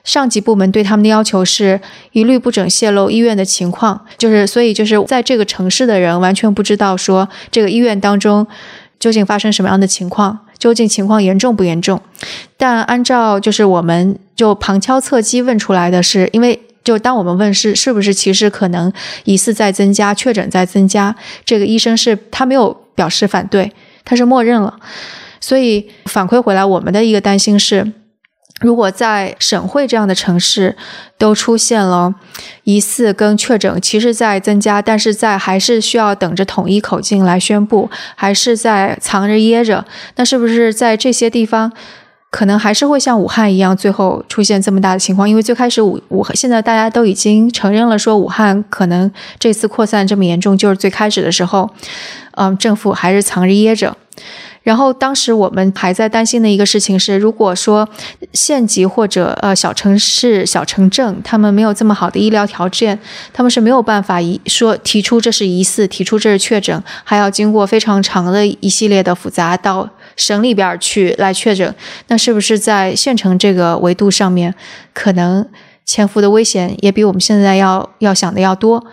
[0.05, 1.81] 上级部门对他们的要求是
[2.13, 8.47] 一律不准泄露医院的情况，就是所以就是在这个城市的人完全不知道说这个医院当中
[8.99, 11.99] 究竟发生什么样的情况，究竟情况严重不严重。
[12.55, 18.93] 但按照就是我们就旁敲侧击问出来的是，因为就当我们问是是不是其实可能
[19.25, 23.73] 疑似在增加，确诊在增加，这个医生是他没有表示反对，
[24.05, 24.79] 他是默认了。
[25.39, 27.93] 所以反馈回来，我们的一个担心是。
[28.59, 30.75] 如果在省会这样的城市
[31.19, 32.11] 都出现了
[32.63, 39.85] 疑似跟确诊，其实在增加，但是在还是需要等着统一口径来宣布，还是在藏着掖着？
[40.15, 41.71] 那是不是在这些地方
[42.31, 45.29] 可能还是会像武汉一样，最后出现这么大的情况？
[45.29, 51.69] 因为最开始武武汉现在大家都已经承认了，说武汉可能这次扩散这么严重，就是最开始的时候，
[52.31, 53.95] 嗯，政府还是藏着掖着。
[54.67, 57.87] 然后当时我们还在担心的一个事情是，如果说
[58.33, 62.99] 县级或者呃小城市、小城镇，他们没有这么好的医疗条件，
[63.31, 71.73] 他们是没有办法一说提出这是疑似，提出这是确诊，还要经过非常长的一系列的复杂到省里边去来确诊。
[72.09, 74.53] 那是不是在县城这个维度上面，
[74.93, 75.47] 可能
[75.85, 78.85] 潜伏的危险也比我们现在要要想的要多？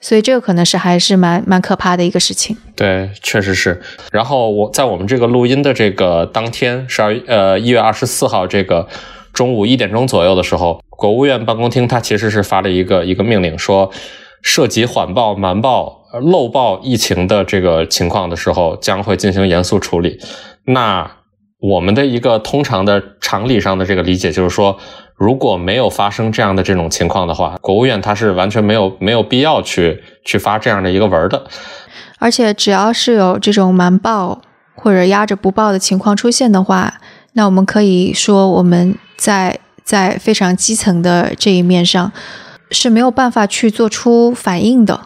[0.00, 2.56] 所以这个可能是还是蛮蛮可怕的一个事情。
[2.76, 3.80] 对，确实是。
[4.12, 8.86] 然后我在我们这个录音的这个当天，十二呃一月二十四号这个
[9.32, 13.90] 中午一点钟左右的时候，国务院办公厅它其实是发了一个一个命令，说
[14.42, 20.20] 涉及缓报、瞒报、漏报疫情的这个情况的时候，将会进行严肃处理。
[20.66, 21.10] 那
[21.58, 24.78] 我们的一个通常的常理上的这个理解就是说。
[25.16, 31.46] 如果没有发生这样的这种情况的话，国务院它是完全没有没有必要去去发这样的一个文的。
[32.18, 34.40] 而且只要是有这种瞒报
[34.74, 37.00] 或者压着不报的情况出现的话，
[37.32, 42.12] 那我们可以说我们在在非常基层的这一面上
[42.70, 45.00] 是没有办法去做出反应的。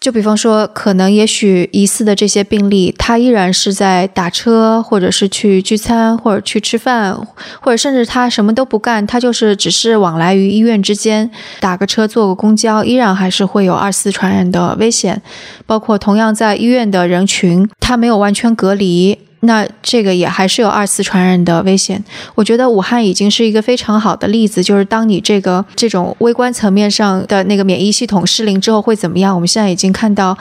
[0.00, 7.16] 就比方说，可能也许疑似的这些病例，他依然是在打车，或者是去聚餐，或者去吃饭，
[7.62, 15.22] 或者甚至他什么都不干，他就是只是往来于医院之间，打个车，坐个公交，依然还是会有二次传染的危险。
[15.64, 19.18] 包括同样在医院的人群，他没有完全隔离。
[19.44, 22.02] 那这个也还是有二次传染的危险。
[22.34, 29.34] 我觉得武汉已经是一个非常好的例子，就是当你这个这种微观层面上的那个免疫系统失灵之后会怎么样？
[29.34, 30.36] 我们现在已经看到，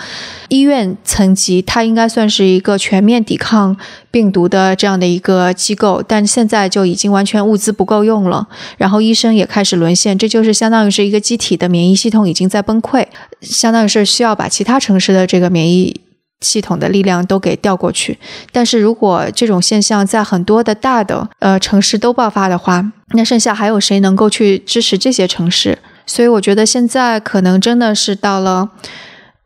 [0.50, 3.76] 医院层级它应该算是一个全面抵抗
[4.10, 13.06] 病毒的这样的一个机构，但现在就已经完全物资不够用了，然后医生也开始沦陷，这就是相当于是一个机体的免疫系统已经在崩溃，
[13.42, 16.02] 相当于是需要把其他城市的这个免疫。
[16.44, 18.20] 系统的力量都给调过去，
[18.52, 25.80] 但是如果这种现象在很多的大的呃城市都爆发的话，那剩下还有谁能够去支持这些城市？
[26.06, 28.70] 所以我觉得现在可能真的是到了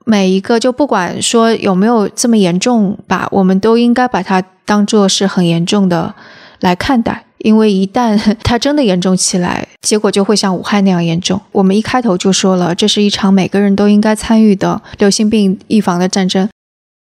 [0.05, 6.15] 每一个，就不管说有没有这么严重吧，我们都应该把它当做是很严重的
[6.61, 11.39] 来看待，因为一旦它真的严重起来，结果就会像武汉那样严重。
[11.51, 16.49] 我们一开头就说了，这是一场每个人都应该参与的流行病预防的战争。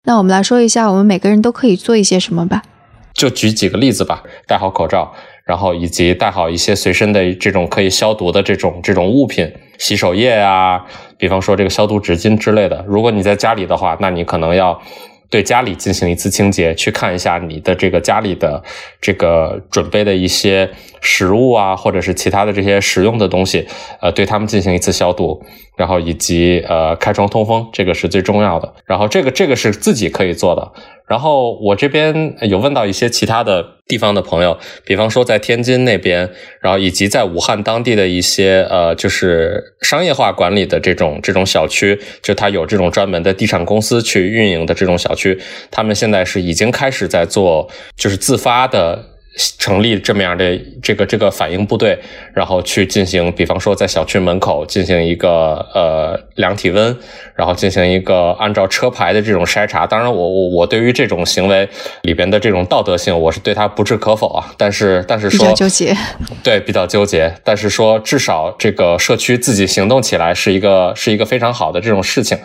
[0.05, 2.63] 那我们来说一下，我们每个人都可以做一些什么吧？
[3.13, 10.85] 就举几个例子吧，戴好口罩，然后以及带好一些随身的这种可以消毒的这种这种物品，洗手液啊，
[11.17, 12.85] 比方说这个消毒纸巾之类的。
[12.87, 14.81] 如果你在家里的话，那你可能要
[15.29, 18.63] 对家里进行一次清洁，去看一下你的这个家里的
[18.99, 20.69] 这个准备的一些
[21.01, 23.67] 食物啊，或者是其他的这些食用的东西，
[24.01, 25.43] 呃，对他们进行一次消毒，
[25.77, 28.73] 然后以及呃开窗通风，这个是最重要的。
[28.85, 30.71] 然后这个这个是自己可以做的。
[31.09, 36.29] 然后我这边有问到一些其他的地方的朋友，比方说在天津那边，
[36.61, 45.37] 然后以及在武汉当地的一些呃，就是商业化管理的这种这种小区，就它有这种专门的地产公司去运营的这种小区，
[45.71, 47.67] 他们现在是已经开始在做，
[47.97, 49.03] 就是自发的。
[49.57, 51.97] 成立这么样的这个这个反应部队，
[52.33, 56.97] 然后去进行，比方说在小区门口进行一个呃量体温，
[57.35, 59.87] 然后进行一个按照车牌的这种筛查。
[59.87, 61.69] 当然，我我我对于这种行为
[62.01, 64.53] 里边的这种道德性，我是对他不置可否啊。
[64.57, 65.95] 但是但是说比较纠结，
[66.43, 67.33] 对比较纠结。
[67.45, 72.37] 但是说至少这个社区自己行动起来是一个是一个非常好的这种事情。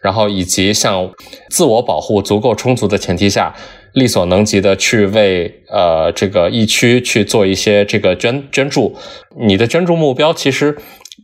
[0.00, 1.08] 然后以及像
[1.50, 3.54] 自我保护足够充足的前提下。
[3.94, 8.96] 力所能及的去为呃这个疫区去做一些这个捐捐助，
[9.36, 10.76] 你的捐助目标其实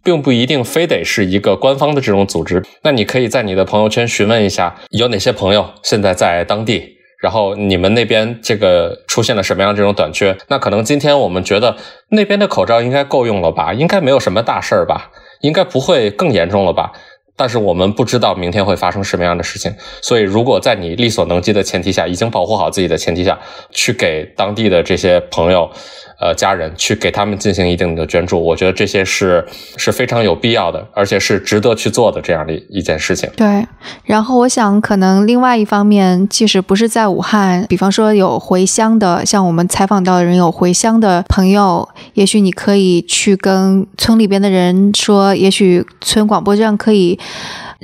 [0.05, 11.77] 并不一定非得是一个官方的这种组织，那你可以在你的朋友圈询问一下有哪些朋友现在在当地，然后你们那边这个出现了什么样这种短缺，那可能今天我们觉得
[12.11, 16.93] 那边的口罩应该够用了吧，应该没有什么大事儿吧，应该不会更严重了吧。
[17.39, 19.73] 但是我们不知道明天会发生什么样的事情，
[20.03, 23.39] 所以如果在你力所能及的前提下，已经保护好自己的前提下，
[23.71, 25.71] 去给当地的这些朋友。
[26.21, 33.31] 呃，家人去给他们进行一定的捐助，我觉得这些是是非常有必要的，而且是值得去做的这样的一件事情。
[33.37, 33.65] 对，
[34.05, 47.19] 然后我想，可能另外一方面，即使不是在武汉，比方说有回乡的，像我们采访到的人有回乡的朋友，也许你可以去跟村里边的人说，也许村广播站可以。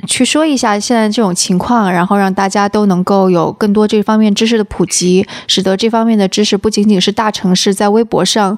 [0.07, 8.57] 去说一下现在这种情况，然后让大家都能够有更多这方面知识的普及，使得这方面的知识不仅仅是大城市在微博上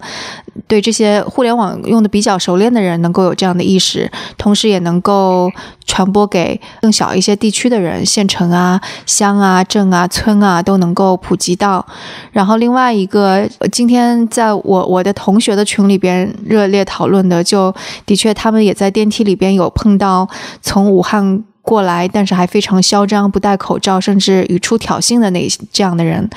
[0.67, 5.49] 对这些互联网用的比较熟练的人能够有这样的意识，同时也能够
[5.85, 11.85] 传播给更小一些地区的人，县城啊、乡啊、镇啊、村啊都能够普及到。
[12.31, 17.73] 然后另外一个，今天在我我的同学的群里边热烈讨论的，就
[18.07, 20.27] 的确他们也在电梯里边有碰到
[20.63, 21.26] 从武汉。
[21.67, 26.29] 过来，但是还非常嚣张，不戴口罩，甚至语出挑衅的那这样的人，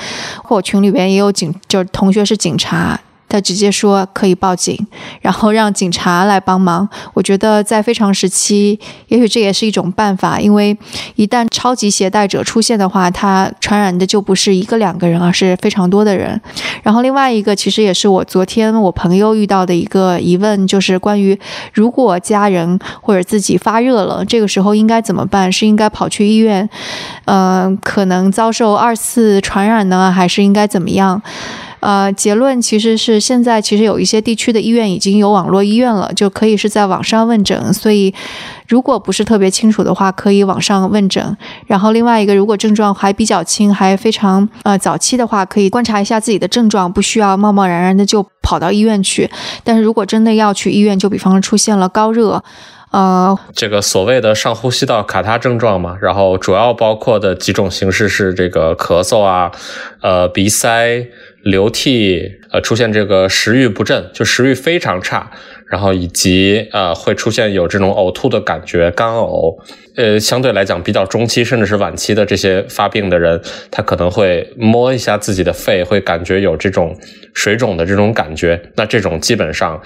[0.42, 2.98] 或我群里边也有警，就是同学是警察。
[3.30, 4.76] 他直接说可以报警，
[5.22, 6.86] 然后让警察来帮忙。
[7.14, 10.76] 我觉得在非常时期，也许这也是一种办法，因为
[11.14, 16.38] 一旦超级携带者出现的话，他传染的就不是一个两个人，而是非常多的人。
[16.82, 21.38] 然后另外一个，其实也是我昨天我朋友遇到的一个疑问，就是关于
[21.72, 25.50] 如果家人或者自己发热了，这个时候应该怎么办？
[25.52, 26.68] 是应该跑去医院，
[27.26, 31.22] 嗯，可能遭受二次传染呢，还是应该怎么样？
[31.80, 37.72] 呃，结论其实是现在其实有一些地区的医院已经有网络医院了，就可以是在网上问诊。
[37.72, 38.14] 所以，
[38.68, 41.36] 如果不是特别清楚的话，可以网上问诊。
[41.66, 49.30] 然后另外一个，如果症状还比较轻，还非常呃早期的话，可以观察一下自己的症状，不需要贸贸然然的就跑到医院去。
[49.64, 52.42] 但是如果真的要去医院，就比方说出现了高热，
[52.90, 59.50] 呃，这个所谓的上呼吸道卡他症状嘛，然后主要包括的几种形式是这个咳嗽啊，
[60.02, 61.06] 呃，鼻塞。
[61.42, 65.30] 流涕，呃，出现这个食欲不振，就食欲非常差，
[65.66, 69.58] 然后以及呃会出现有这种呕吐的感觉，干呕，
[69.96, 76.96] 呃，相对来讲比较中期甚至是晚期的这些发病的人，他可能会摸一下自己的肺，会感觉有这种
[77.32, 79.80] 水肿的这种感觉，那这种基本上。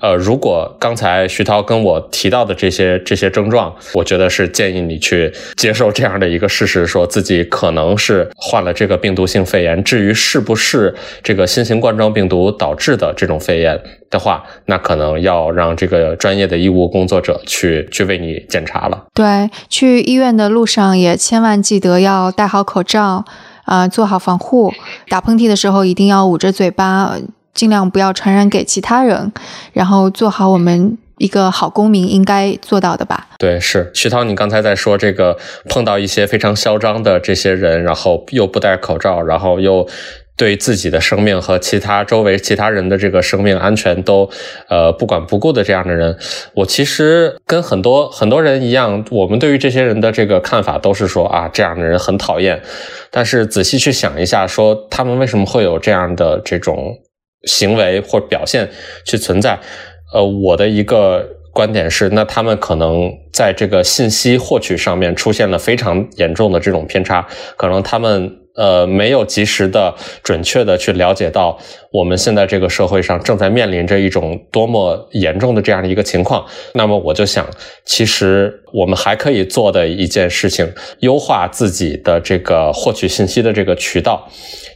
[0.00, 9.82] 呃，如果刚才徐涛跟我提到的这些这些症状，我觉得是建议你去接受这样的一个事实，说自己可能是患了这个病毒性肺炎。
[9.82, 13.80] 至于是不是这个新型冠状病毒导致的这种肺炎
[14.10, 19.06] 的话，那可能要让这个专业的医务工作者去去为你检查了。
[19.14, 23.24] 对，去医院的路上也千万记得要戴好口罩，
[23.64, 24.72] 啊，做好防护。
[25.08, 27.16] 打喷嚏的时候一定要捂着嘴巴。
[27.58, 29.32] 尽量不要传染给其他人，
[29.72, 33.26] 然后做好我们一个好公民应该做到的吧。
[33.36, 35.36] 对，是徐涛，你刚才在说这个
[35.68, 39.88] 碰到一些非常嚣张的这些人，然后又不戴口罩，然后又
[40.36, 44.30] 对自己的生命和其他周围其他人的这个生命安全都
[44.68, 46.16] 呃不管不顾的这样的人，
[46.54, 52.62] 我其实跟很多很多人一样，我们对于这些人的这个看法都是说啊，这样的人很讨厌。
[53.10, 56.96] 但是仔细去想一下，说他们为什么会有这样的这种。
[57.44, 58.68] 行为或表现
[59.04, 59.58] 去存在，
[60.12, 68.38] 呃，我的一个观点是，那他们可能在这个信息获取上面出现了非常严重的这种偏差，可能他们。
[68.58, 69.94] 呃，没有及时的、
[70.24, 71.56] 准确的去了解到
[71.92, 76.44] 我们现在这个社会上正在面临着一种多么严重的这样的一个情况。
[76.74, 77.46] 那么我就想，
[77.84, 84.28] 其实我们还可以做的一件事情，优化自己的这个获取信息的这个渠道，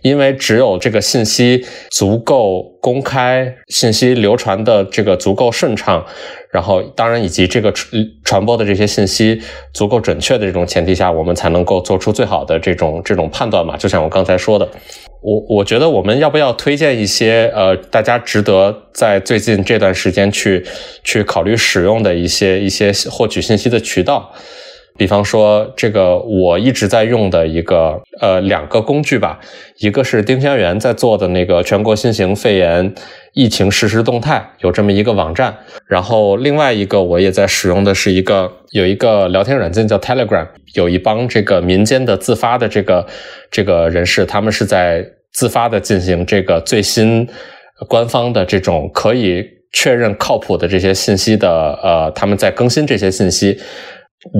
[0.02, 6.06] 因为只有这个信息足够公开，信息流传的这个足够顺畅。
[6.52, 7.90] 然后，当然，以及这个传
[8.24, 9.40] 传播的这些信息
[9.72, 13.71] 足够准确的这种前提下，我们才能够做出最好的这种这种判断嘛。
[13.76, 14.68] 就像我刚才说的，
[15.20, 20.64] 我我觉得我们要不要推荐一些呃，大家值得在最近这段时间去
[21.04, 24.32] 去考虑使用的一些一些获取信息的渠道。
[24.98, 29.40] 比方说，这个我一直在用的一个呃两个工具吧，
[29.78, 32.94] 一个是丁香园在做的那个全国新型肺炎
[33.34, 35.56] 疫情实时动态，有这么一个网站。
[35.86, 43.06] 然后另外一个我也在使用的是一个有一个聊天软件叫 Telegram，有一帮这个民间的自发的这个
[43.50, 47.28] 这个人士，他们是在自发的进行这个最新
[47.88, 53.58] 官方的这种可以确认靠谱的这些信息的呃，他们在更新这些信息。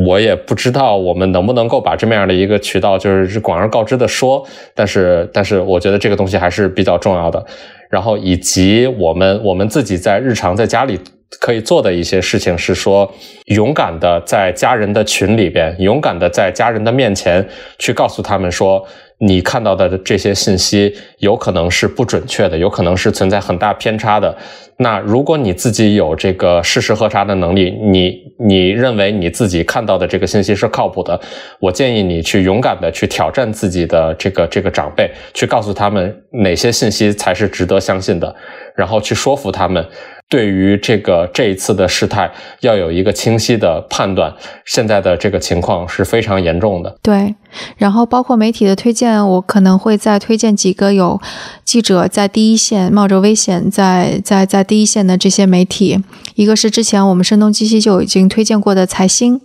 [0.07, 7.45] 我也不知道我们能不能够把这么样的一个渠道，就是广而告之的说，但是，但是我觉得这个东西还是比较重要的。
[7.93, 10.99] 然后，以及我们我们自己在日常在家里
[11.39, 13.13] 可以做的一些事情，是说
[13.49, 17.47] 勇敢的在家人的群里边，勇敢的在家人的面前
[17.79, 18.83] 去告诉他们说。
[19.25, 24.37] 你看到的这些信息有可能是不准确的，有可能是存在很大偏差的。
[24.79, 31.21] 那如果你自己有这个事实核查的能力，你你认为你自己看到的这个信息是靠谱的，
[31.61, 38.35] 我建议你去勇敢的去挑战自己的这个这个长辈，去告诉他们哪些信息才是值得相信的，
[38.75, 39.87] 然后去说服他们。
[40.33, 44.33] 对于这个这一次的事态，要有一个清晰的判断。
[44.65, 46.97] 现在的这个情况是非常严重的。
[47.03, 47.35] 对，
[47.77, 51.21] 然后包括媒体的推荐，我可能会再推荐几个有
[51.67, 56.03] 记者在第一线冒着危险在在在第一线的这些媒体。
[56.35, 59.39] 一个是之前我们声东击西就已经推荐过的财新，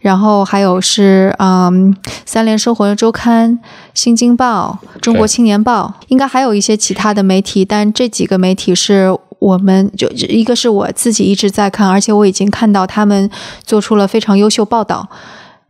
[0.00, 1.96] 然后还有是嗯
[2.26, 3.60] 三联生活周刊、
[3.94, 9.16] 新京报、中国青年报，应该还有一些其他的媒体，但这几个媒体是。
[9.38, 13.30] 我们就一个是我自己一直在看，而且我已经看到他们
[13.62, 15.08] 做出了非常优秀报道。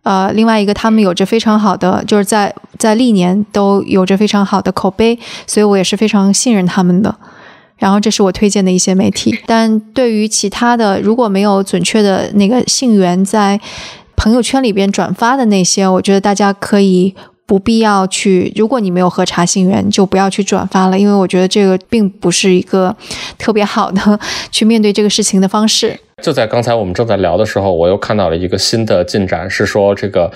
[0.05, 7.15] 呃，另外一个他们有着非常好的，就是在在历年都有着非常好的口碑，所以我也是非常信任他们的。
[7.77, 9.39] 然后这是我推荐的一些媒体。
[9.47, 13.61] 但对于其他的，如果没有准确的那个信源在
[14.17, 17.15] 朋友圈里边转发的那些，我觉得大家可以。
[17.49, 22.95] 不必要去，如果你没有核查信源，就不要去转发了，因为我觉得这个并不是一个
[23.39, 24.21] 特别好的
[24.51, 25.99] 去面对这个事情的方式。
[26.23, 30.31] 就在刚才我们正在聊的时候，我又看到了一个新的进展，是说这个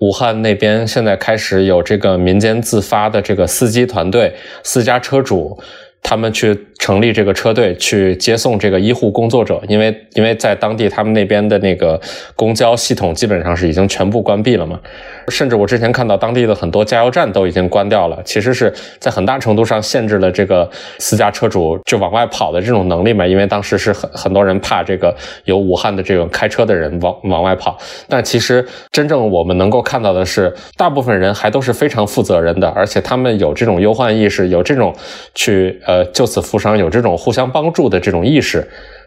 [0.00, 5.58] 武汉那边现在开始有这个民间自发的这个司机团队、私家车主。
[6.02, 12.00] 他们去成立这个车队，去接送这个医护工作者，因为因为在当地他们那边的那个
[12.34, 14.80] 公交系统基本上是已经全部关闭了嘛，
[15.28, 27.76] 甚至我之前看到当地的很多加油站都已经关掉了，其实是在很大程度上限制了这个私家车主就往外跑的这种能力嘛，因为当时是很很多人怕这个有武汉的这种开车的人往往外跑，
[28.08, 34.94] 但其实真正我们能够看到的是，大部分人还都是非常负责任的，而且他们有这种忧患意识，有这种
[35.34, 35.78] 去。
[35.88, 38.62] 呃，救死扶伤有这种互相帮助的这种意识，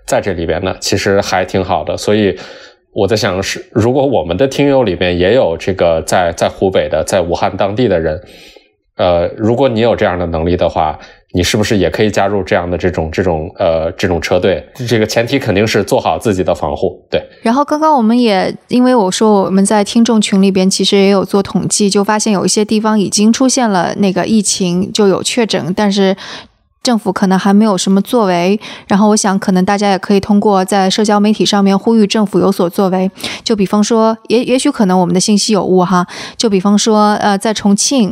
[0.07, 1.95] 在这里边呢，其实还挺好的。
[1.95, 2.35] 所以
[2.91, 8.19] 我在想，是如果我们的听友里边也有这个在在湖北的，在武汉当地的人，
[8.97, 10.97] 呃，如果你有这样的能力的话，
[11.35, 14.65] 你是不是也可以加入这样的这种这种呃这种车队？
[14.87, 17.05] 这个前提肯定是做好自己的防护。
[17.11, 17.21] 对。
[17.43, 26.17] 然后刚刚我们也因为我说我们在听众群里边其实也有做统计，就发现有一些地方已经出现了那个疫情，就有确诊，但是。
[26.83, 33.09] 政府可能还没有什么作为，然后我想可能大家也可以通过在社交媒体上面呼吁政府有所作为。
[33.43, 36.07] 就比方说，也也许可能我们的信息有误哈。
[36.37, 38.11] 就比方说，呃，在重庆，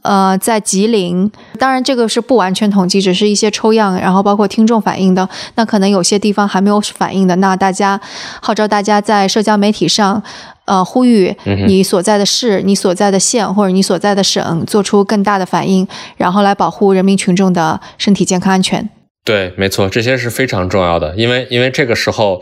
[0.00, 5.28] 呃，在吉林，当然这个是不完全统计，只是一些抽样，然后包括听众反映的。
[5.56, 8.00] 那可能有些地方还没有反映的，那大家
[8.40, 10.22] 号召大家在社交媒体上。
[10.70, 11.34] 呃，呼吁
[11.66, 15.84] 你所在的市、你所在的县或者你所在的省做出更大的反应，
[16.16, 18.88] 然后来保护人民群众的身体健康安全。
[19.24, 22.40] 对，没错，这些是非常重要的，因为因为这个时候，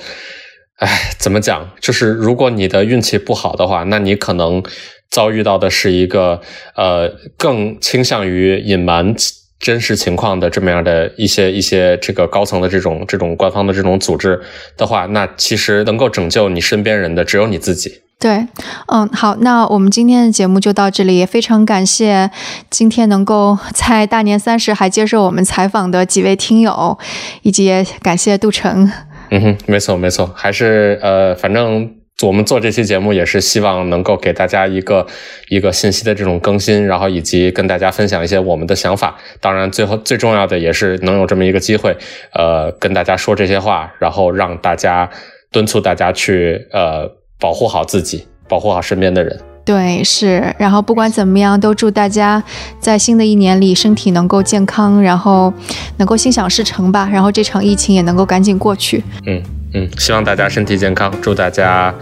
[0.77, 1.71] 哎，怎么讲？
[1.81, 4.63] 就是如果你的运气不好的话，那你可能
[5.11, 6.43] 遭遇到的是一个
[6.77, 9.15] 呃更倾向于隐瞒
[9.61, 14.41] 真实情况的这么样的一些一些这个高层的这种这种官方的这种组织
[14.77, 18.01] 的话，那其实能够拯救你身边人的只有你自己。
[18.21, 18.47] 对，
[18.87, 22.29] 嗯，好，那我们今天的节目就到这里，也非常感谢
[22.69, 26.99] 今天能够在大年三十还接受我们采访的几位听友，
[27.43, 28.91] 以及感谢杜成。
[29.31, 31.89] 嗯哼，没错没错，还是呃，反正
[32.23, 35.07] 我们做这期节目也是希望能够给大家一个
[35.49, 39.17] 一个信息的这种更新，然后以及跟大家分享一些我们的想法。
[39.41, 41.97] 当然，最后最重要的也是能有这么一个机会，
[42.33, 45.09] 呃，跟大家说这些话，然后让大家
[45.53, 47.19] 敦促大家去呃。
[47.41, 49.48] 保护好自己，保护好身边的人。
[49.69, 50.55] 对，是。
[50.57, 52.43] 然后不管怎么样，都祝大家
[52.81, 55.53] 在新的一年里身体能够健康，然后
[55.99, 57.07] 能够心想事成吧。
[57.13, 59.05] 然后这场疫情也能够赶紧过去。
[59.27, 59.43] 嗯
[59.75, 61.95] 嗯，希望大家身体健康，祝大家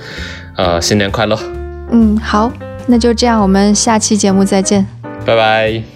[0.56, 1.36] 呃新年快乐。
[1.90, 2.52] 嗯，好，
[2.86, 4.86] 那就这样，我们下期节目再见，
[5.24, 5.95] 拜拜。